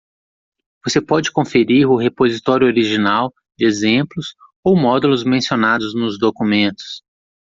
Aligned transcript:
Você 0.83 0.99
pode 0.99 1.31
conferir 1.31 1.87
o 1.87 1.95
repositório 1.95 2.65
original 2.65 3.31
de 3.55 3.65
exemplos 3.67 4.33
ou 4.63 4.75
módulos 4.75 5.23
mencionados 5.23 5.93
nos 5.93 6.17
documentos. 6.17 7.03